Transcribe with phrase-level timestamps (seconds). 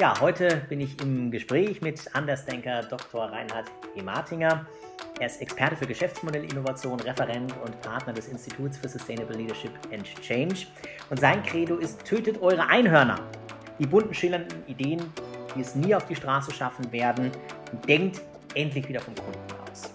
[0.00, 3.26] Ja, heute bin ich im Gespräch mit Andersdenker Dr.
[3.26, 4.00] Reinhard E.
[4.00, 4.64] Martinger.
[5.18, 10.68] Er ist Experte für Geschäftsmodellinnovation, Referent und Partner des Instituts für Sustainable Leadership and Change.
[11.10, 13.20] Und sein Credo ist, tötet eure Einhörner.
[13.78, 15.02] Die bunten, schillernden Ideen,
[15.54, 17.30] die es nie auf die Straße schaffen werden,
[17.86, 18.22] denkt
[18.54, 19.38] endlich wieder vom Kunden
[19.70, 19.92] aus.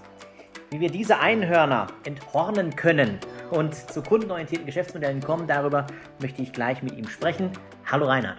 [0.69, 3.17] Wie wir diese Einhörner enthornen können
[3.49, 5.87] und zu kundenorientierten Geschäftsmodellen kommen, darüber
[6.21, 7.49] möchte ich gleich mit ihm sprechen.
[7.87, 8.37] Hallo Reinhard.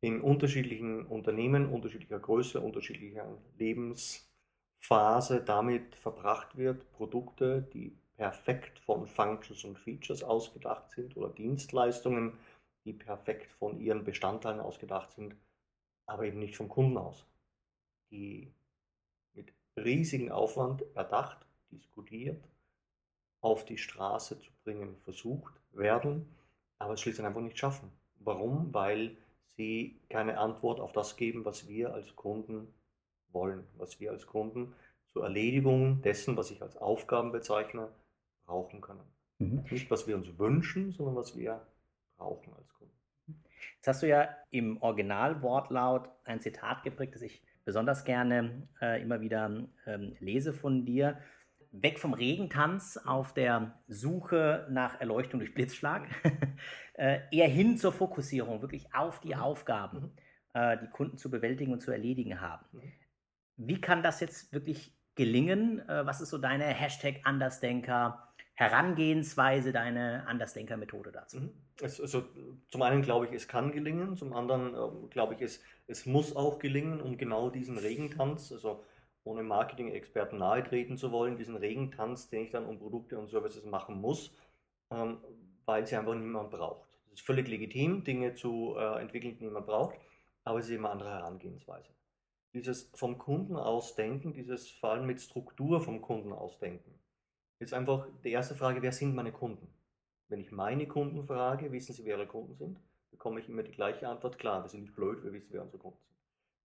[0.00, 9.64] in unterschiedlichen Unternehmen, unterschiedlicher Größe, unterschiedlicher Lebensphase damit verbracht wird, Produkte, die perfekt von Functions
[9.64, 12.38] und Features ausgedacht sind oder Dienstleistungen,
[12.84, 15.34] die perfekt von ihren Bestandteilen ausgedacht sind,
[16.06, 17.24] aber eben nicht vom Kunden aus,
[18.10, 18.52] die
[19.34, 21.38] mit riesigem Aufwand erdacht,
[21.70, 22.42] diskutiert,
[23.40, 26.28] auf die Straße zu bringen versucht werden,
[26.78, 27.90] aber es schließlich einfach nicht schaffen.
[28.20, 28.72] Warum?
[28.72, 29.16] Weil
[29.56, 32.72] sie keine Antwort auf das geben, was wir als Kunden
[33.32, 34.74] wollen, was wir als Kunden
[35.12, 37.88] zur Erledigung dessen, was ich als Aufgaben bezeichne,
[38.44, 39.04] brauchen können.
[39.38, 39.64] Mhm.
[39.70, 41.66] Nicht, was wir uns wünschen, sondern was wir
[42.16, 42.94] brauchen als Kunden.
[43.76, 49.20] Jetzt hast du ja im Originalwortlaut ein Zitat geprägt, das ich besonders gerne äh, immer
[49.20, 51.18] wieder ähm, lese von dir
[51.72, 56.06] weg vom Regentanz auf der Suche nach Erleuchtung durch Blitzschlag,
[56.94, 59.40] äh, eher hin zur Fokussierung, wirklich auf die mhm.
[59.40, 60.12] Aufgaben, mhm.
[60.52, 62.66] äh, die Kunden zu bewältigen und zu erledigen haben.
[62.72, 62.92] Mhm.
[63.56, 65.80] Wie kann das jetzt wirklich gelingen?
[65.88, 68.31] Äh, was ist so deine Hashtag Andersdenker?
[68.54, 71.40] Herangehensweise, deine Andersdenker-Methode dazu?
[71.40, 71.50] Mhm.
[71.80, 72.22] Es, also,
[72.68, 76.36] zum einen glaube ich, es kann gelingen, zum anderen äh, glaube ich, es, es muss
[76.36, 78.84] auch gelingen, um genau diesen Regentanz, also
[79.24, 83.64] ohne Marketing-Experten nahe treten zu wollen, diesen Regentanz, den ich dann um Produkte und Services
[83.64, 84.34] machen muss,
[84.90, 85.18] ähm,
[85.64, 86.88] weil sie einfach niemand braucht.
[87.06, 89.96] Es ist völlig legitim, Dinge zu äh, entwickeln, die niemand braucht,
[90.44, 91.88] aber es ist eben eine andere Herangehensweise.
[92.52, 97.01] Dieses vom Kunden ausdenken, dieses vor allem mit Struktur vom Kunden ausdenken,
[97.62, 99.68] ist einfach die erste Frage, wer sind meine Kunden?
[100.28, 102.78] Wenn ich meine Kunden frage, wissen sie, wer ihre Kunden sind,
[103.10, 105.78] bekomme ich immer die gleiche Antwort, klar, wir sind nicht blöd, wir wissen, wer unsere
[105.82, 106.12] Kunden sind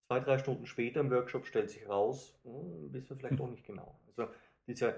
[0.08, 3.66] zwei, drei Stunden später im Workshop stellt sich raus, hm, wissen wir vielleicht auch nicht
[3.66, 4.00] genau.
[4.08, 4.32] Also
[4.66, 4.96] diese,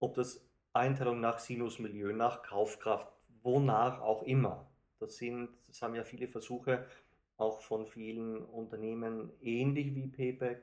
[0.00, 3.12] ob das Einteilung nach Sinusmilieu, nach Kaufkraft,
[3.42, 6.86] wonach auch immer, das sind, das haben ja viele Versuche
[7.36, 10.62] auch von vielen Unternehmen ähnlich wie Payback,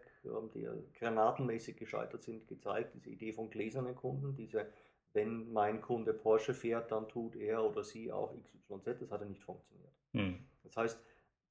[0.53, 0.67] die
[0.99, 4.67] granatenmäßig gescheitert sind, gezeigt, diese Idee von gläsernen Kunden, diese
[5.13, 9.27] wenn mein Kunde Porsche fährt, dann tut er oder sie auch XYZ, das hat ja
[9.27, 9.93] nicht funktioniert.
[10.11, 10.45] Hm.
[10.63, 10.99] Das heißt,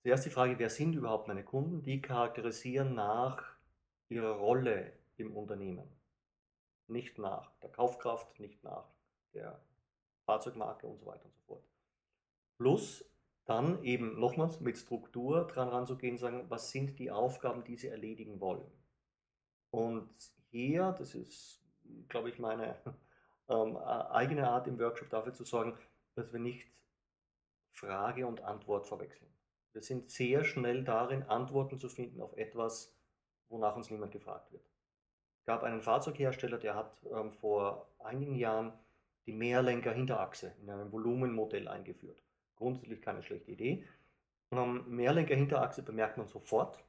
[0.05, 1.83] Zuerst die Frage, wer sind überhaupt meine Kunden?
[1.83, 3.43] Die charakterisieren nach
[4.11, 5.89] ihrer Rolle im Unternehmen.
[6.89, 8.85] Nicht nach der Kaufkraft, nicht nach
[9.33, 9.59] der
[10.27, 11.65] Fahrzeugmarke und so weiter und so fort.
[12.59, 13.03] Plus
[13.45, 18.41] dann eben nochmals mit Struktur dran ranzugehen, sagen, was sind die Aufgaben, die sie erledigen
[18.41, 18.71] wollen.
[19.71, 20.09] Und
[20.51, 21.63] hier, das ist,
[22.09, 22.77] glaube ich, meine
[23.49, 25.77] ähm, eigene Art im Workshop dafür zu sorgen,
[26.15, 26.67] dass wir nicht
[27.73, 29.31] Frage und Antwort verwechseln.
[29.73, 32.97] Wir sind sehr schnell darin, Antworten zu finden auf etwas,
[33.49, 34.65] wonach uns niemand gefragt wird.
[35.41, 38.73] Es gab einen Fahrzeughersteller, der hat ähm, vor einigen Jahren
[39.27, 42.23] die Mehrlenker-Hinterachse in einem Volumenmodell eingeführt.
[42.57, 43.85] Grundsätzlich keine schlechte Idee.
[44.51, 46.85] Und am Mehrlenker-Hinterachse bemerkt man sofort,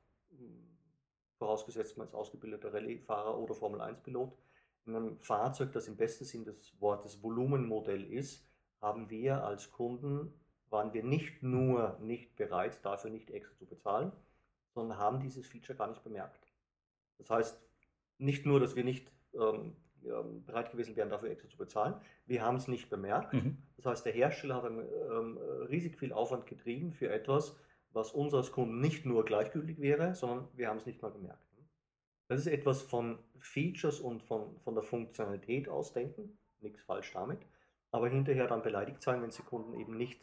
[1.38, 4.38] vorausgesetzt man ist ausgebildeter Rallye-Fahrer oder Formel-1-Pilot,
[4.86, 8.48] in einem Fahrzeug, das im besten Sinn des Wortes Volumenmodell ist,
[8.82, 10.32] haben wir als Kunden
[10.70, 14.12] waren wir nicht nur nicht bereit, dafür nicht extra zu bezahlen,
[14.74, 16.52] sondern haben dieses Feature gar nicht bemerkt.
[17.18, 17.62] Das heißt,
[18.18, 19.76] nicht nur, dass wir nicht ähm,
[20.46, 23.34] bereit gewesen wären, dafür extra zu bezahlen, wir haben es nicht bemerkt.
[23.34, 23.58] Mhm.
[23.78, 25.38] Das heißt, der Hersteller hat ähm,
[25.70, 27.58] riesig viel Aufwand getrieben für etwas,
[27.92, 31.40] was uns als Kunden nicht nur gleichgültig wäre, sondern wir haben es nicht mal bemerkt.
[32.28, 37.40] Das ist etwas von Features und von, von der Funktionalität ausdenken, nichts falsch damit,
[37.92, 40.20] aber hinterher dann beleidigt sein, wenn Sie Kunden eben nicht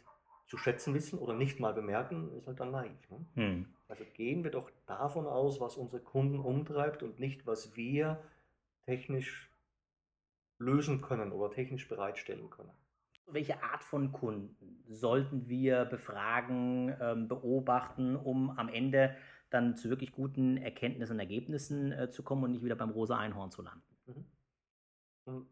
[0.46, 3.11] zu schätzen wissen oder nicht mal bemerken, ist halt dann naiv.
[3.11, 3.26] Ne?
[3.35, 3.67] Hm.
[3.88, 8.23] Also gehen wir doch davon aus, was unsere Kunden umtreibt und nicht, was wir
[8.85, 9.50] technisch
[10.62, 12.70] lösen können oder technisch bereitstellen können.
[13.26, 19.17] Welche Art von Kunden sollten wir befragen, ähm, beobachten, um am Ende
[19.50, 23.19] dann zu wirklich guten Erkenntnissen und Ergebnissen äh, zu kommen und nicht wieder beim rosa
[23.19, 24.26] Einhorn zu landen?
[25.26, 25.47] Mhm.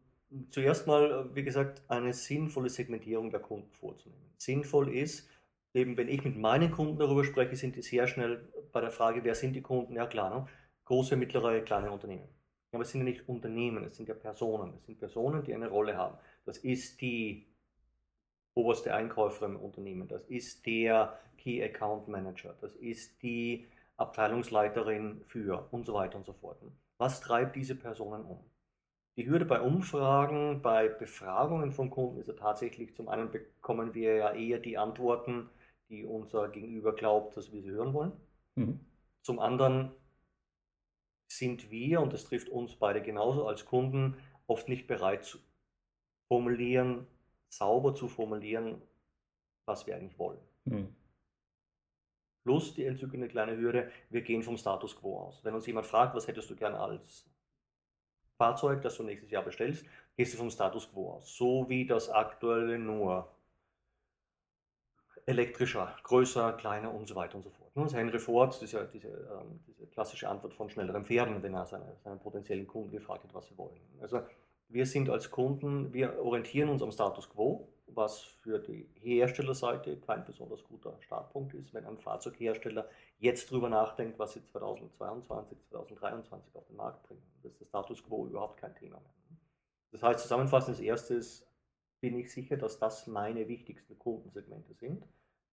[0.49, 4.33] Zuerst mal, äh, wie gesagt, eine sinnvolle Segmentierung der Kunden vorzunehmen.
[4.37, 5.29] Sinnvoll ist,
[5.73, 9.23] eben wenn ich mit meinen Kunden darüber spreche, sind die sehr schnell bei der Frage,
[9.23, 9.95] wer sind die Kunden?
[9.95, 10.47] Ja klar, ne?
[10.85, 12.27] große, mittlere, kleine Unternehmen.
[12.71, 14.73] Aber es sind ja nicht Unternehmen, es sind ja Personen.
[14.77, 16.17] Es sind Personen, die eine Rolle haben.
[16.45, 17.51] Das ist die
[18.53, 25.67] oberste Einkäuferin im Unternehmen, das ist der Key Account Manager, das ist die Abteilungsleiterin für
[25.71, 26.57] und so weiter und so fort.
[26.97, 28.39] Was treibt diese Personen um?
[29.17, 34.15] Die Hürde bei Umfragen, bei Befragungen von Kunden ist ja tatsächlich, zum einen bekommen wir
[34.15, 35.49] ja eher die Antworten,
[35.89, 38.13] die unser Gegenüber glaubt, dass wir sie hören wollen.
[38.55, 38.79] Mhm.
[39.21, 39.91] Zum anderen
[41.37, 44.17] sind wir, und das trifft uns beide genauso als Kunden,
[44.47, 45.37] oft nicht bereit zu
[46.27, 47.07] formulieren,
[47.49, 48.81] sauber zu formulieren,
[49.65, 50.39] was wir eigentlich wollen.
[50.65, 50.95] Mhm.
[52.43, 55.43] Plus die entzückende kleine Hürde, wir gehen vom Status quo aus.
[55.43, 57.29] Wenn uns jemand fragt, was hättest du gern als
[58.37, 59.85] Fahrzeug, das du nächstes Jahr bestellst,
[60.17, 61.35] gehst du vom Status quo aus.
[61.35, 63.31] So wie das aktuelle nur
[65.25, 67.71] elektrischer, größer, kleiner und so weiter und so fort.
[67.75, 71.95] Das Henry Ford, diese, diese, ähm, diese klassische Antwort von schnelleren Pferden, wenn er seine,
[72.03, 73.79] seinen potenziellen Kunden gefragt hat, was sie wollen.
[74.01, 74.21] Also
[74.69, 80.23] wir sind als Kunden, wir orientieren uns am Status quo, was für die Herstellerseite kein
[80.25, 82.87] besonders guter Startpunkt ist, wenn ein Fahrzeughersteller
[83.19, 87.21] jetzt darüber nachdenkt, was sie 2022, 2023 auf den Markt bringen.
[87.43, 89.13] Das ist der Status quo überhaupt kein Thema mehr.
[89.91, 91.45] Das heißt, zusammenfassend, das erste ist,
[92.01, 95.05] bin ich sicher, dass das meine wichtigsten Kundensegmente sind.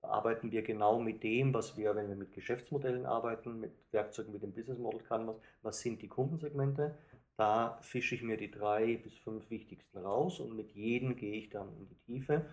[0.02, 4.32] Da arbeiten wir genau mit dem, was wir, wenn wir mit Geschäftsmodellen arbeiten, mit Werkzeugen
[4.32, 6.96] wie dem Business Model Canvas, was sind die Kundensegmente
[7.38, 11.50] da fische ich mir die drei bis fünf wichtigsten raus und mit jedem gehe ich
[11.50, 12.44] dann in die Tiefe.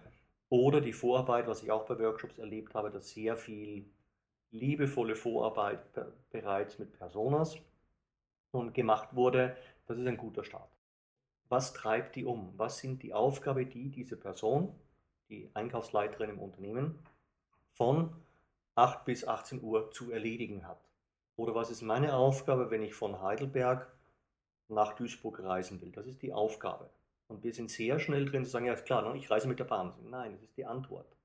[0.49, 3.89] Oder die Vorarbeit, was ich auch bei Workshops erlebt habe, dass sehr viel
[4.51, 5.79] liebevolle Vorarbeit
[6.29, 7.57] bereits mit Personas
[8.51, 9.57] und gemacht wurde,
[9.87, 10.69] das ist ein guter Start.
[11.49, 12.53] Was treibt die um?
[12.57, 14.73] Was sind die Aufgaben, die diese Person,
[15.29, 16.99] die Einkaufsleiterin im Unternehmen,
[17.73, 18.15] von
[18.75, 20.79] 8 bis 18 Uhr zu erledigen hat?
[21.35, 23.91] Oder was ist meine Aufgabe, wenn ich von Heidelberg
[24.67, 25.91] nach Duisburg reisen will.
[25.91, 26.89] Das ist die Aufgabe.
[27.27, 29.65] Und wir sind sehr schnell drin zu sagen, ja klar, ne, ich reise mit der
[29.65, 29.93] Bahn.
[30.09, 31.15] Nein, das ist die Antwort.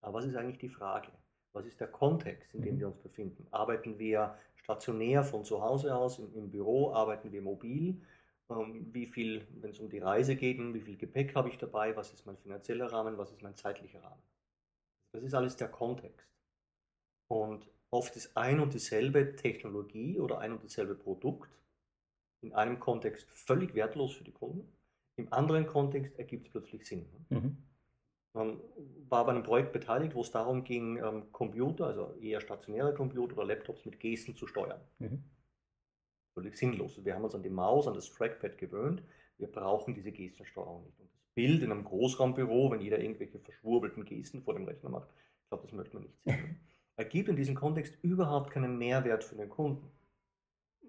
[0.00, 1.08] Aber was ist eigentlich die Frage?
[1.52, 2.80] Was ist der Kontext, in dem mhm.
[2.80, 3.46] wir uns befinden?
[3.50, 8.00] Arbeiten wir stationär von zu Hause aus, im, im Büro, arbeiten wir mobil?
[8.50, 11.96] Ähm, wie viel, wenn es um die Reise geht, wie viel Gepäck habe ich dabei?
[11.96, 13.18] Was ist mein finanzieller Rahmen?
[13.18, 14.22] Was ist mein zeitlicher Rahmen?
[15.12, 16.28] Das ist alles der Kontext.
[17.28, 21.50] Und oft ist ein und dieselbe Technologie oder ein und dasselbe Produkt
[22.42, 24.72] in einem Kontext völlig wertlos für die Kunden,
[25.16, 27.06] im anderen Kontext ergibt es plötzlich Sinn.
[27.30, 27.56] Mhm.
[28.34, 28.60] Man
[29.08, 33.38] war bei einem Projekt beteiligt, wo es darum ging, ähm, Computer, also eher stationäre Computer
[33.38, 34.80] oder Laptops mit Gesten zu steuern.
[34.98, 35.24] Mhm.
[36.36, 37.04] Völlig sinnlos.
[37.04, 39.02] Wir haben uns an die Maus, an das Trackpad gewöhnt.
[39.38, 41.00] Wir brauchen diese Gestensteuerung nicht.
[41.00, 45.08] Und das Bild in einem Großraumbüro, wenn jeder irgendwelche verschwurbelten Gesten vor dem Rechner macht,
[45.42, 46.60] ich glaube, das möchte man nicht sehen.
[46.96, 49.90] ergibt in diesem Kontext überhaupt keinen Mehrwert für den Kunden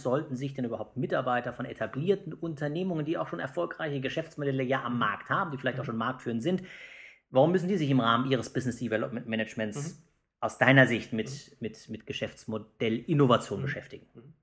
[0.04, 4.98] sollten sich denn überhaupt Mitarbeiter von etablierten Unternehmungen, die auch schon erfolgreiche Geschäftsmodelle ja am
[5.00, 6.62] Markt haben, die vielleicht auch schon marktführend sind,
[7.30, 10.02] warum müssen die sich im Rahmen ihres Business Development Managements mhm.
[10.38, 11.56] aus deiner Sicht mit, mhm.
[11.58, 13.64] mit, mit Geschäftsmodellinnovation mhm.
[13.64, 14.06] beschäftigen?
[14.14, 14.34] Mhm.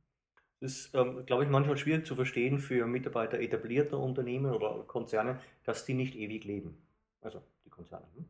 [0.60, 5.40] Das ist, ähm, glaube ich, manchmal schwierig zu verstehen für Mitarbeiter etablierter Unternehmen oder Konzerne,
[5.64, 6.78] dass die nicht ewig leben.
[7.22, 8.06] Also die Konzerne.
[8.16, 8.26] Hm?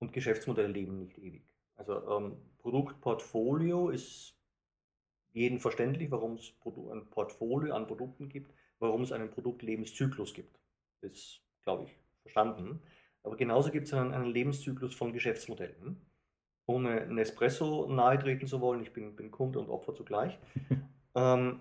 [0.00, 1.44] Und Geschäftsmodelle leben nicht ewig.
[1.76, 4.34] Also ähm, Produktportfolio ist
[5.32, 10.58] jeden verständlich, warum es ein Portfolio an Produkten gibt, warum es einen Produktlebenszyklus gibt.
[11.00, 12.82] Das ist, glaube ich, verstanden.
[13.22, 16.00] Aber genauso gibt es einen, einen, Lebenszyklus von Geschäftsmodellen.
[16.66, 20.38] Ohne Nespresso nahe treten zu wollen, ich bin, bin Kunde und Opfer zugleich,
[21.14, 21.60] ähm,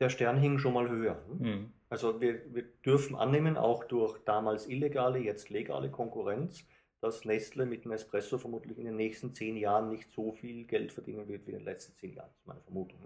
[0.00, 1.22] der Stern hing schon mal höher.
[1.38, 1.72] Mhm.
[1.88, 6.66] Also wir, wir dürfen annehmen, auch durch damals illegale, jetzt legale Konkurrenz,
[7.04, 11.28] dass Nestle mit Nespresso vermutlich in den nächsten zehn Jahren nicht so viel Geld verdienen
[11.28, 12.30] wird wie in den letzten zehn Jahren.
[12.30, 12.98] Das ist meine Vermutung.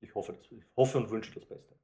[0.00, 1.74] Ich hoffe, das, ich hoffe und wünsche das Beste.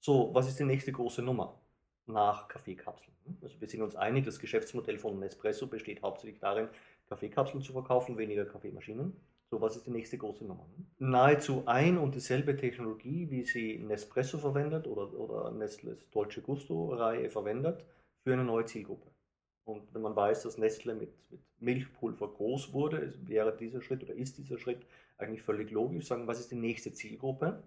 [0.00, 1.60] So, was ist die nächste große Nummer
[2.06, 3.14] nach Kaffeekapseln?
[3.42, 6.68] Also wir sind uns einig, das Geschäftsmodell von Nespresso besteht hauptsächlich darin,
[7.08, 9.14] Kaffeekapseln zu verkaufen, weniger Kaffeemaschinen.
[9.50, 10.66] So, was ist die nächste große Nummer?
[10.98, 17.84] Nahezu ein und dieselbe Technologie, wie sie Nespresso verwendet oder, oder Nestles Dolce Gusto-Reihe verwendet,
[18.24, 19.12] für eine neue Zielgruppe.
[19.64, 24.14] Und wenn man weiß, dass Nestle mit, mit Milchpulver groß wurde, wäre dieser Schritt oder
[24.14, 24.84] ist dieser Schritt
[25.18, 26.06] eigentlich völlig logisch.
[26.06, 27.62] Sagen, was ist die nächste Zielgruppe?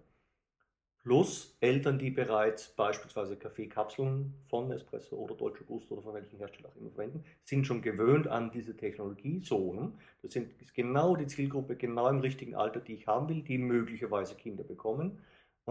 [1.06, 6.68] Plus Eltern, die bereits beispielsweise Kaffeekapseln von Nespresso oder Dolce Gusto oder von welchen Hersteller
[6.68, 9.40] auch immer verwenden, sind schon gewöhnt an diese Technologie.
[9.40, 13.42] So, das sind, ist genau die Zielgruppe, genau im richtigen Alter, die ich haben will,
[13.42, 15.20] die möglicherweise Kinder bekommen.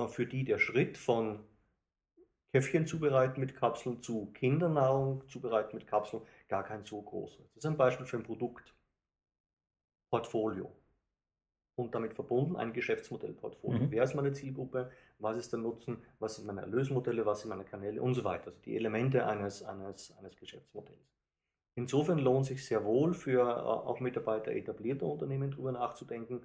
[0.08, 1.39] Für die der Schritt von
[2.55, 7.43] Käffchen zubereiten mit Kapseln zu Kindernahrung zubereiten mit Kapseln gar kein so großer.
[7.53, 10.71] Das ist ein Beispiel für ein Produktportfolio
[11.75, 13.81] und damit verbunden ein Geschäftsmodellportfolio.
[13.81, 13.91] Mhm.
[13.91, 14.89] Wer ist meine Zielgruppe?
[15.19, 15.97] Was ist der Nutzen?
[16.19, 17.25] Was sind meine Erlösmodelle?
[17.25, 18.01] Was sind meine Kanäle?
[18.01, 18.47] Und so weiter.
[18.47, 21.12] Also die Elemente eines, eines, eines Geschäftsmodells.
[21.77, 26.41] Insofern lohnt sich sehr wohl für äh, auch Mitarbeiter etablierter Unternehmen darüber nachzudenken.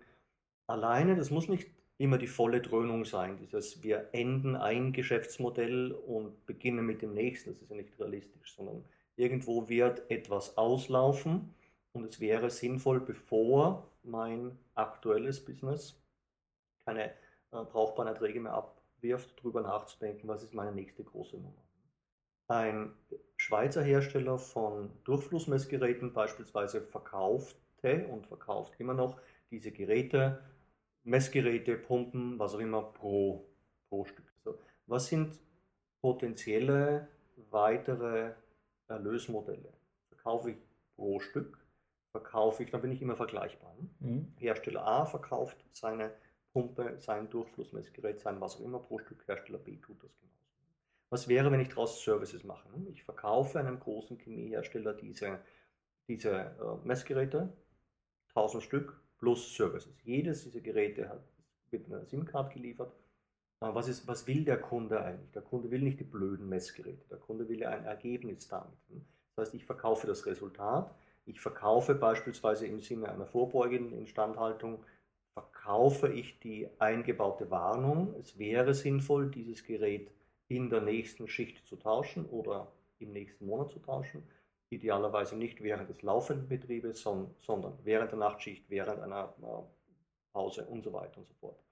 [0.67, 3.37] Alleine, das muss nicht immer die volle Dröhnung sein.
[3.37, 7.51] Dieses, wir enden ein Geschäftsmodell und beginnen mit dem nächsten.
[7.51, 8.83] Das ist ja nicht realistisch, sondern
[9.17, 11.55] irgendwo wird etwas auslaufen
[11.93, 16.03] und es wäre sinnvoll, bevor mein aktuelles Business
[16.87, 17.11] keine äh,
[17.51, 21.63] brauchbaren Erträge mehr abwirft, darüber nachzudenken, was ist meine nächste große Nummer.
[22.49, 22.95] Ein
[23.37, 30.43] Schweizer Hersteller von Durchflussmessgeräten beispielsweise verkaufte und verkauft immer noch diese Geräte
[31.05, 33.47] Messgeräte, Pumpen, was auch immer pro,
[33.89, 34.33] pro Stück.
[34.45, 35.39] So, was sind
[36.01, 37.09] potenzielle
[37.51, 38.33] weitere
[38.89, 39.73] Erlösmodelle?
[40.09, 40.57] Verkaufe ich
[40.97, 41.59] pro Stück?
[42.13, 43.77] Verkaufe ich, dann bin ich immer vergleichbar.
[44.01, 44.33] Mhm.
[44.37, 46.13] Hersteller A verkauft seine
[46.53, 49.27] Pumpe, sein Durchflussmessgerät, sein was auch immer pro Stück.
[49.27, 50.31] Hersteller B tut das genauso.
[51.11, 52.69] Was wäre, wenn ich daraus Services mache?
[52.91, 55.41] Ich verkaufe einem großen Chemiehersteller diese,
[56.09, 57.53] diese äh, Messgeräte,
[58.35, 59.93] 1000 Stück, plus Services.
[60.03, 61.23] Jedes dieser Geräte hat,
[61.71, 62.93] wird mit einer SIM-Card geliefert.
[63.61, 65.31] Was, ist, was will der Kunde eigentlich?
[65.33, 68.73] Der Kunde will nicht die blöden Messgeräte, der Kunde will ein Ergebnis damit.
[69.37, 70.95] Das heißt, ich verkaufe das Resultat,
[71.27, 74.83] ich verkaufe beispielsweise im Sinne einer vorbeugenden Instandhaltung,
[75.35, 78.15] verkaufe ich die eingebaute Warnung.
[78.19, 80.11] Es wäre sinnvoll, dieses Gerät
[80.49, 84.23] in der nächsten Schicht zu tauschen oder im nächsten Monat zu tauschen
[84.71, 89.35] idealerweise nicht während des laufenden Betriebes, sondern während der Nachtschicht, während einer
[90.33, 91.63] Pause und so weiter und so fort.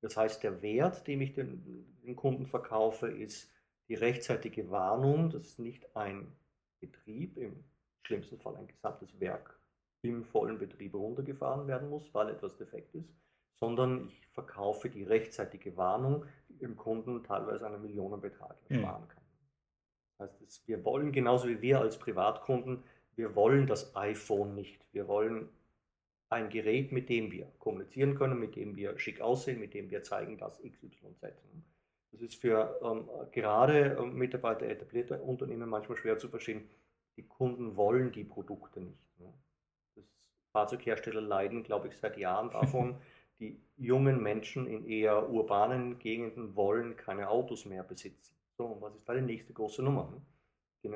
[0.00, 3.50] Das heißt, der Wert, den ich den, den Kunden verkaufe, ist
[3.88, 6.32] die rechtzeitige Warnung, dass nicht ein
[6.80, 7.64] Betrieb, im
[8.02, 9.58] schlimmsten Fall ein gesamtes Werk,
[10.02, 13.12] im vollen Betrieb runtergefahren werden muss, weil etwas defekt ist,
[13.58, 18.76] sondern ich verkaufe die rechtzeitige Warnung, die dem Kunden teilweise einen Millionenbetrag hm.
[18.76, 19.25] ersparen kann.
[20.18, 22.82] Das heißt, wir wollen genauso wie wir als Privatkunden,
[23.16, 24.84] wir wollen das iPhone nicht.
[24.92, 25.48] Wir wollen
[26.28, 30.02] ein Gerät, mit dem wir kommunizieren können, mit dem wir schick aussehen, mit dem wir
[30.02, 31.22] zeigen, dass XYZ.
[32.12, 36.68] Das ist für ähm, gerade ähm, Mitarbeiter etablierter Unternehmen manchmal schwer zu verstehen.
[37.16, 39.20] Die Kunden wollen die Produkte nicht.
[39.20, 39.32] Ne?
[39.94, 40.04] Das
[40.52, 42.96] Fahrzeughersteller leiden, glaube ich, seit Jahren davon.
[43.38, 48.35] die jungen Menschen in eher urbanen Gegenden wollen keine Autos mehr besitzen.
[48.58, 50.12] So, und was ist da die nächste große Nummer?
[50.82, 50.90] Die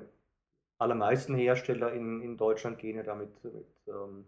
[0.79, 4.27] allermeisten Hersteller in, in Deutschland gehen ja damit mit ähm,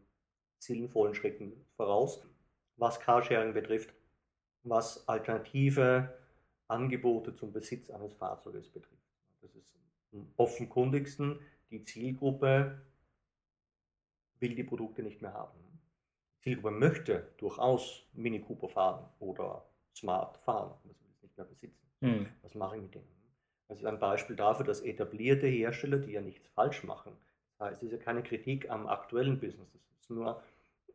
[0.58, 2.22] sinnvollen Schritten voraus,
[2.76, 3.94] was Carsharing betrifft,
[4.64, 6.14] was alternative
[6.68, 9.02] Angebote zum Besitz eines Fahrzeuges betrifft.
[9.40, 9.74] Das ist
[10.12, 12.82] am offenkundigsten, die Zielgruppe
[14.40, 15.58] will die Produkte nicht mehr haben.
[16.36, 21.46] Die Zielgruppe möchte durchaus Mini Cooper fahren oder smart fahren, das will ich nicht mehr
[21.46, 21.86] besitzen.
[22.00, 22.26] Mhm.
[22.42, 23.21] Was mache ich mit denen?
[23.72, 27.12] Das ist ein Beispiel dafür, dass etablierte Hersteller, die ja nichts falsch machen,
[27.58, 30.42] das heißt, es ist ja keine Kritik am aktuellen Business, das ist nur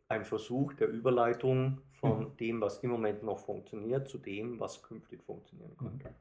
[0.10, 2.38] ein Versuch der Überleitung von mhm.
[2.38, 6.14] dem, was im Moment noch funktioniert, zu dem, was künftig funktionieren könnte.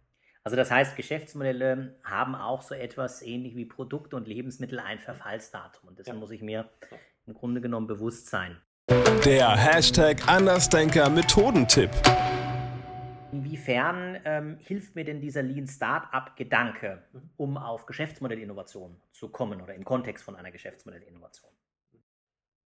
[0.44, 5.90] Also das heißt, Geschäftsmodelle haben auch so etwas ähnlich wie Produkte und Lebensmittel ein Verfallsdatum.
[5.90, 6.16] Und dessen ja.
[6.18, 6.70] muss ich mir
[7.26, 8.56] im Grunde genommen bewusst sein.
[9.26, 11.90] Der Hashtag Andersdenker Methodentipp.
[13.36, 17.30] Inwiefern ähm, hilft mir denn dieser Lean Startup Gedanke, mhm.
[17.36, 21.50] um auf Geschäftsmodellinnovation zu kommen oder im Kontext von einer Geschäftsmodellinnovation?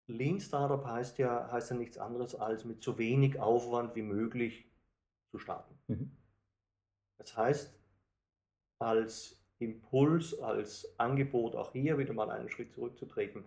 [0.07, 4.69] Lean Startup heißt ja, heißt ja nichts anderes als mit so wenig Aufwand wie möglich
[5.31, 5.73] zu starten.
[5.87, 6.17] Mhm.
[7.17, 7.73] Das heißt,
[8.79, 13.45] als Impuls, als Angebot auch hier wieder mal einen Schritt zurückzutreten,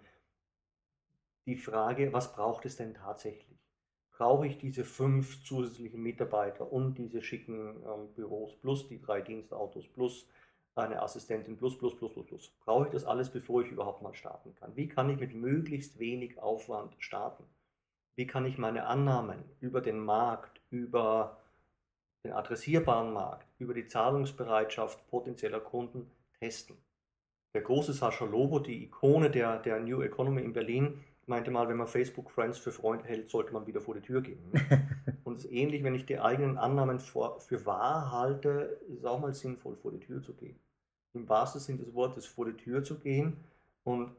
[1.47, 3.60] die Frage, was braucht es denn tatsächlich?
[4.21, 9.89] Brauche ich diese fünf zusätzlichen Mitarbeiter und diese schicken ähm, Büros plus die drei Dienstautos
[9.89, 10.29] plus
[10.75, 12.53] eine Assistentin plus, plus, plus, plus, plus.
[12.67, 14.77] Brauche ich das alles, bevor ich überhaupt mal starten kann?
[14.77, 17.45] Wie kann ich mit möglichst wenig Aufwand starten?
[18.15, 21.41] Wie kann ich meine Annahmen über den Markt, über
[22.23, 26.77] den adressierbaren Markt, über die Zahlungsbereitschaft potenzieller Kunden testen?
[27.55, 31.76] Der große Sascha Lobo, die Ikone der, der New Economy in Berlin, meinte mal, wenn
[31.76, 34.38] man Facebook Friends für Freunde hält, sollte man wieder vor die Tür gehen.
[35.25, 39.04] Und es ist ähnlich, wenn ich die eigenen Annahmen vor, für wahr halte, ist es
[39.04, 40.58] auch mal sinnvoll, vor die Tür zu gehen.
[41.14, 43.38] Im wahrsten Sinne des Wortes vor die Tür zu gehen.
[43.84, 44.14] Und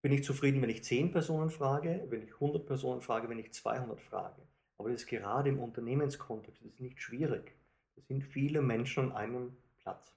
[0.00, 3.52] bin ich zufrieden, wenn ich 10 Personen frage, wenn ich 100 Personen frage, wenn ich
[3.52, 4.40] 200 frage.
[4.78, 7.56] Aber das ist gerade im Unternehmenskontext, das ist nicht schwierig.
[7.96, 10.14] Es sind viele Menschen an einem Platz.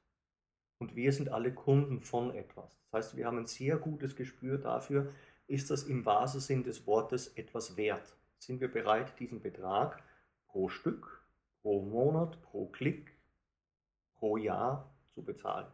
[0.77, 2.79] Und wir sind alle Kunden von etwas.
[2.91, 5.11] Das heißt, wir haben ein sehr gutes Gespür dafür,
[5.51, 8.16] ist das im wahrsten Sinn des Wortes etwas wert?
[8.37, 10.01] Sind wir bereit, diesen Betrag
[10.48, 11.25] pro Stück,
[11.61, 13.11] pro Monat, pro Klick,
[14.16, 15.68] pro Jahr zu bezahlen?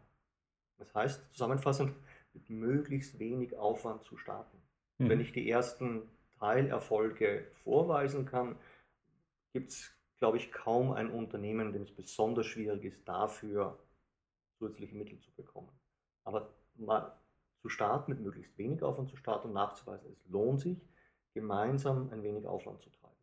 [0.77, 1.93] Das heißt, zusammenfassend,
[2.33, 4.57] mit möglichst wenig Aufwand zu starten.
[4.97, 5.09] Mhm.
[5.09, 6.09] Wenn ich die ersten
[6.39, 8.57] Teilerfolge vorweisen kann,
[9.53, 13.77] gibt es, glaube ich, kaum ein Unternehmen, dem es besonders schwierig ist, dafür
[14.57, 15.69] zusätzliche Mittel zu bekommen.
[16.23, 17.15] Aber mal
[17.67, 20.77] zu starten, mit möglichst wenig Aufwand zu starten und nachzuweisen, es lohnt sich,
[21.33, 23.13] gemeinsam ein wenig Aufwand zu treiben.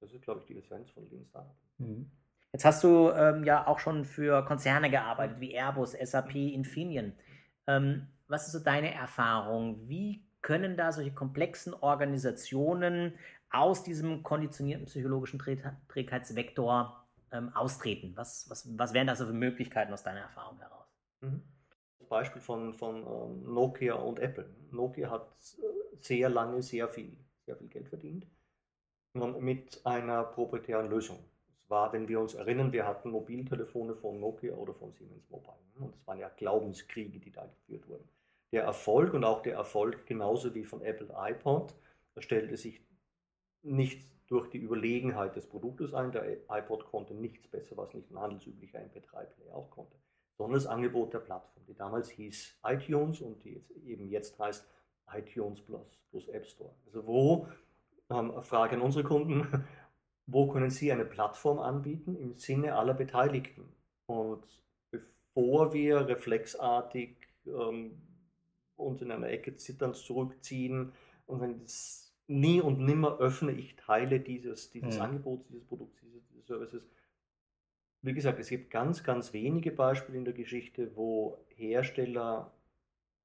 [0.00, 1.54] Das ist, glaube ich, die Essenz von Lean Startup.
[1.76, 2.10] Mhm.
[2.52, 7.12] Jetzt hast du ähm, ja auch schon für Konzerne gearbeitet, wie Airbus, SAP, Infineon.
[7.66, 9.88] Ähm, was ist so deine Erfahrung?
[9.88, 13.12] Wie können da solche komplexen Organisationen
[13.50, 15.38] aus diesem konditionierten psychologischen
[15.88, 18.12] Trägheitsvektor ähm, austreten?
[18.16, 20.86] Was, was, was wären da so für Möglichkeiten aus deiner Erfahrung heraus?
[21.20, 21.42] Mhm.
[22.08, 24.48] Beispiel von, von ähm, Nokia und Apple.
[24.70, 28.26] Nokia hat äh, sehr lange sehr viel, sehr viel Geld verdient
[29.14, 31.18] mit einer proprietären Lösung.
[31.54, 35.58] Es war, wenn wir uns erinnern, wir hatten Mobiltelefone von Nokia oder von Siemens Mobile.
[35.78, 38.08] Und es waren ja Glaubenskriege, die da geführt wurden.
[38.52, 41.74] Der Erfolg und auch der Erfolg genauso wie von Apple iPod
[42.18, 42.82] stellte sich
[43.62, 46.12] nicht durch die Überlegenheit des Produktes ein.
[46.12, 49.96] Der iPod konnte nichts besser, was nicht ein handelsüblicher MP3-Player auch konnte
[50.38, 54.68] sondern das Angebot der Plattform, die damals hieß iTunes und die jetzt eben jetzt heißt
[55.12, 56.74] iTunes Plus, plus App Store.
[56.86, 57.48] Also wo,
[58.10, 59.64] ähm, Frage an unsere Kunden,
[60.26, 63.64] wo können Sie eine Plattform anbieten im Sinne aller Beteiligten?
[64.06, 64.44] Und
[64.90, 67.16] bevor wir reflexartig
[67.46, 68.00] ähm,
[68.76, 70.92] uns in einer Ecke zitternd zurückziehen
[71.26, 75.02] und wenn das nie und nimmer öffne ich Teile dieses, dieses mhm.
[75.02, 76.88] Angebots, dieses Produkts, dieses, dieses Services,
[78.02, 82.52] wie gesagt, es gibt ganz, ganz wenige Beispiele in der Geschichte, wo Hersteller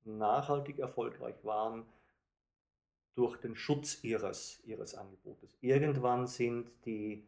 [0.05, 1.85] nachhaltig erfolgreich waren
[3.15, 5.57] durch den Schutz ihres, ihres Angebotes.
[5.61, 7.27] Irgendwann sind die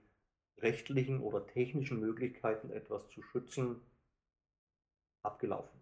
[0.60, 3.82] rechtlichen oder technischen Möglichkeiten, etwas zu schützen,
[5.24, 5.80] abgelaufen.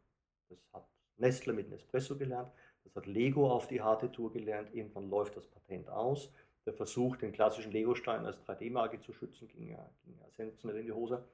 [0.49, 2.51] Das hat Nestle mit Nespresso gelernt,
[2.86, 6.32] das hat Lego auf die harte Tour gelernt, irgendwann läuft das Patent aus.
[6.65, 10.86] Der Versuch, den klassischen Lego-Stein als 3D-Marke zu schützen, ging ja, ging ja sensationell in
[10.86, 11.25] die Hose.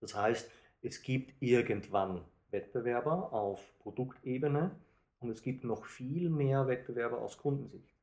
[0.00, 0.50] Das heißt,
[0.82, 4.70] es gibt irgendwann Wettbewerber auf Produktebene
[5.20, 7.94] und es gibt noch viel mehr Wettbewerber aus Kundensicht.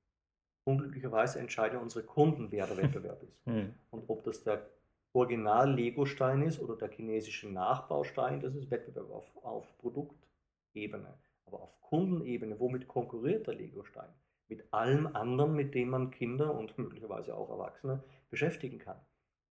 [0.64, 3.38] Unglücklicherweise entscheiden unsere Kunden, wer der Wettbewerb ist.
[3.46, 3.74] Hm.
[3.90, 4.68] Und ob das der
[5.14, 11.14] Original-Lego-Stein ist oder der chinesische Nachbaustein, das ist Wettbewerb auf, auf Produktebene.
[11.46, 14.10] Aber auf Kundenebene, womit konkurriert der Lego-Stein?
[14.50, 19.00] Mit allem anderen, mit dem man Kinder und möglicherweise auch Erwachsene beschäftigen kann.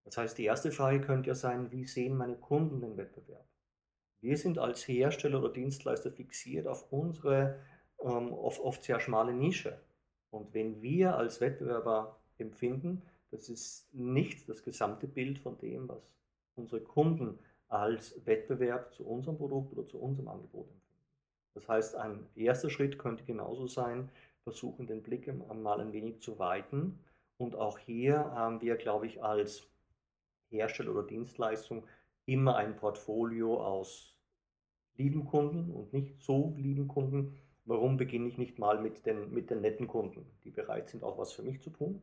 [0.06, 3.44] Das heißt, die erste Frage könnte ja sein, wie sehen meine Kunden den Wettbewerb?
[4.20, 7.58] Wir sind als Hersteller oder Dienstleister fixiert auf unsere
[8.00, 9.80] ähm, oft, oft sehr schmale Nische.
[10.30, 16.08] Und wenn wir als Wettbewerber empfinden, das ist nicht das gesamte Bild von dem, was
[16.54, 20.86] unsere Kunden als Wettbewerb zu unserem Produkt oder zu unserem Angebot empfinden.
[21.54, 24.08] Das heißt, ein erster Schritt könnte genauso sein,
[24.44, 27.00] versuchen den Blick mal ein wenig zu weiten.
[27.38, 29.68] Und auch hier haben wir, glaube ich, als
[30.50, 31.84] Hersteller oder Dienstleistung
[32.26, 34.16] immer ein Portfolio aus
[34.96, 37.36] lieben Kunden und nicht so lieben Kunden.
[37.64, 41.18] Warum beginne ich nicht mal mit den, mit den netten Kunden, die bereit sind, auch
[41.18, 42.00] was für mich zu tun?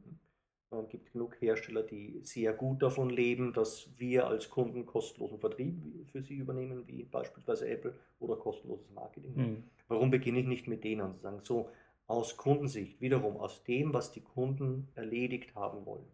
[0.72, 5.76] Es gibt genug Hersteller, die sehr gut davon leben, dass wir als Kunden kostenlosen Vertrieb
[6.12, 9.36] für sie übernehmen, wie beispielsweise Apple oder kostenloses Marketing.
[9.36, 9.64] Mhm.
[9.88, 11.70] Warum beginne ich nicht mit denen und sagen, so
[12.08, 16.08] aus Kundensicht, wiederum aus dem, was die Kunden erledigt haben wollen,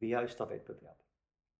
[0.00, 1.05] wer ist der Wettbewerb?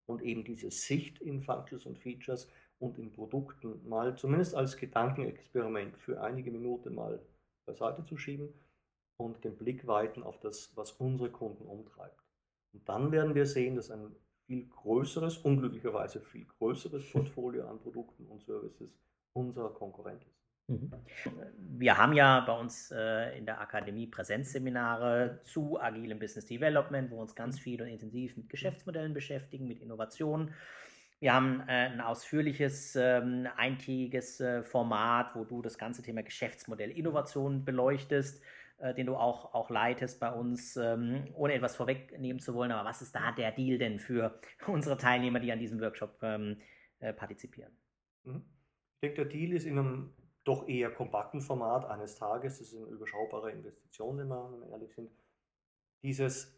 [0.07, 2.47] Und eben diese Sicht in Functions und Features
[2.79, 7.19] und in Produkten mal zumindest als Gedankenexperiment für einige Minuten mal
[7.65, 8.53] beiseite zu schieben
[9.17, 12.23] und den Blick weiten auf das, was unsere Kunden umtreibt.
[12.73, 14.15] Und dann werden wir sehen, dass ein
[14.45, 18.97] viel größeres, unglücklicherweise viel größeres Portfolio an Produkten und Services
[19.33, 20.36] unser Konkurrent ist.
[20.67, 20.91] Mhm.
[21.77, 27.15] Wir haben ja bei uns äh, in der Akademie Präsenzseminare zu agilem Business Development, wo
[27.15, 30.53] wir uns ganz viel und intensiv mit Geschäftsmodellen beschäftigen, mit Innovationen.
[31.19, 36.91] Wir haben äh, ein ausführliches, ähm, eintägiges äh, Format, wo du das ganze Thema Geschäftsmodell
[36.91, 38.43] Innovation beleuchtest
[38.79, 42.71] äh, den du auch, auch leitest bei uns, ähm, ohne etwas vorwegnehmen zu wollen.
[42.71, 46.57] Aber was ist da der Deal denn für unsere Teilnehmer, die an diesem Workshop ähm,
[46.99, 47.71] äh, partizipieren?
[48.23, 48.43] Mhm.
[49.01, 50.13] Ich denke, der Deal ist in einem
[50.47, 54.69] doch eher kompakten Format eines Tages, das ist eine überschaubare Investition, wenn wir, wenn wir
[54.69, 55.11] ehrlich sind,
[56.03, 56.53] dieses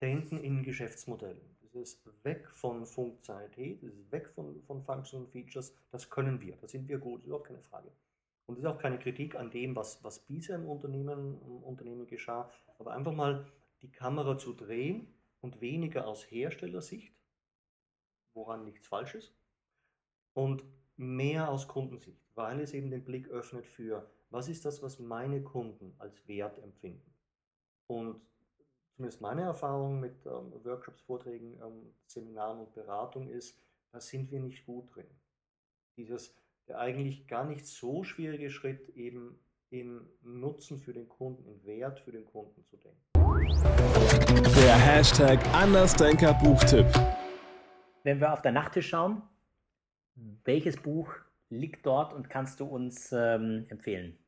[0.00, 6.40] Denken in Geschäftsmodellen, dieses Weg von Funktionalität, dieses Weg von, von Functional Features, das können
[6.40, 7.92] wir, da sind wir gut, überhaupt keine Frage.
[8.46, 12.06] Und das ist auch keine Kritik an dem, was, was bisher im Unternehmen, im Unternehmen
[12.06, 13.46] geschah, aber einfach mal
[13.82, 17.14] die Kamera zu drehen und weniger aus Herstellersicht,
[18.34, 19.32] woran nichts falsch ist,
[20.32, 20.64] und
[20.96, 25.42] mehr aus Kundensicht, weil es eben den Blick öffnet für, was ist das, was meine
[25.42, 27.14] Kunden als Wert empfinden.
[27.86, 28.20] Und
[28.94, 33.58] zumindest meine Erfahrung mit ähm, Workshops, Vorträgen, ähm, Seminaren und Beratung ist,
[33.92, 35.06] da sind wir nicht gut drin.
[35.96, 36.34] Dieses
[36.68, 39.36] der eigentlich gar nicht so schwierige Schritt, eben
[39.70, 43.00] in Nutzen für den Kunden, in Wert für den Kunden zu denken.
[44.56, 46.86] Der Hashtag Andersdenker Buchtipp.
[48.04, 49.20] Wenn wir auf der Nachttisch schauen,
[50.44, 51.12] welches Buch
[51.50, 54.18] liegt dort und kannst du uns ähm, empfehlen?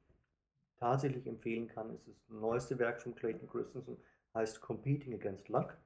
[0.78, 3.96] Tatsächlich empfehlen kann, ist das neueste Werk von Clayton Christensen,
[4.34, 5.78] heißt Competing Against Luck.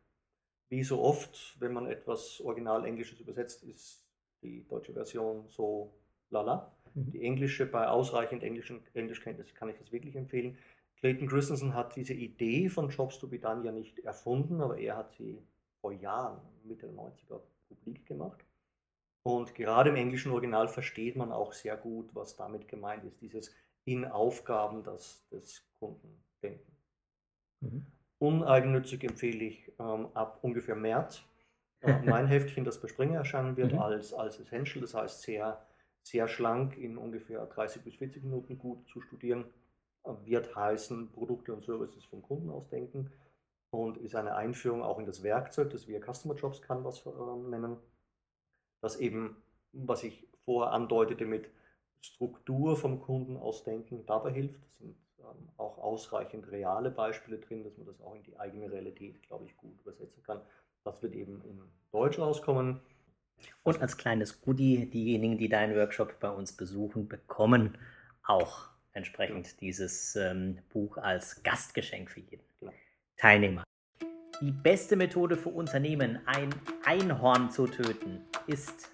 [0.68, 4.05] Wie so oft, wenn man etwas Original Englisches übersetzt, ist
[4.42, 5.94] die deutsche Version so
[6.31, 6.75] lala.
[6.94, 7.11] Mhm.
[7.12, 10.59] Die englische, bei ausreichend englischen Englischkenntnis kann ich das wirklich empfehlen.
[10.96, 14.96] Clayton Christensen hat diese Idee von Jobs to be done ja nicht erfunden, aber er
[14.96, 15.38] hat sie
[15.81, 18.45] vor Jahren, Mitte der 90er, publik gemacht.
[19.26, 23.54] Und gerade im englischen Original versteht man auch sehr gut, was damit gemeint ist, dieses
[23.84, 26.76] in Aufgaben das, des Kunden denken.
[27.60, 27.86] Mhm.
[28.18, 31.22] Uneigennützig empfehle ich ähm, ab ungefähr März
[31.80, 33.80] äh, mein Heftchen, das bei Springer erscheinen wird, mhm.
[33.80, 35.66] als, als Essential, das heißt sehr
[36.06, 39.44] sehr schlank in ungefähr 30 bis 40 Minuten gut zu studieren,
[40.24, 43.10] wird heißen Produkte und Services vom Kunden ausdenken
[43.70, 47.10] und ist eine Einführung auch in das Werkzeug, das wir Customer Jobs Canvas äh,
[47.50, 47.76] nennen,
[48.87, 49.37] das eben,
[49.72, 51.51] was ich vorher andeutete mit
[52.01, 54.62] Struktur vom Kunden ausdenken, dabei hilft.
[54.64, 58.70] Es sind ähm, auch ausreichend reale Beispiele drin, dass man das auch in die eigene
[58.70, 60.40] Realität, glaube ich, gut übersetzen kann.
[60.85, 62.81] Das wird eben in Deutsch rauskommen.
[63.64, 67.77] Und als kleines Goodie, diejenigen, die deinen Workshop bei uns besuchen, bekommen
[68.22, 72.72] auch entsprechend dieses ähm, Buch als Gastgeschenk für jeden genau.
[73.16, 73.65] Teilnehmer.
[74.42, 76.51] Die beste Methode für Unternehmen, ein
[76.85, 78.90] Einhorn zu töten, ist